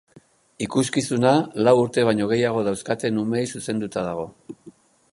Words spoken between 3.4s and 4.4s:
zuzenduta dago.